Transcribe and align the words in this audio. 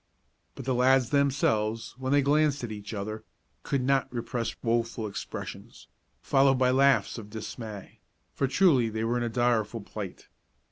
But 0.55 0.65
the 0.65 0.73
lads 0.73 1.11
themselves, 1.11 1.93
when 1.99 2.11
they 2.11 2.23
glanced 2.23 2.63
at 2.63 2.71
each 2.71 2.91
other, 2.91 3.23
could 3.61 3.83
not 3.83 4.11
repress 4.11 4.55
woeful 4.63 5.05
expressions, 5.05 5.85
followed 6.23 6.55
by 6.57 6.71
laughs 6.71 7.19
of 7.19 7.29
dismay, 7.29 7.99
for 8.33 8.47
truly 8.47 8.89
they 8.89 9.03
were 9.03 9.17
in 9.17 9.23
a 9.23 9.29
direful 9.29 9.81
plight. 9.81 10.27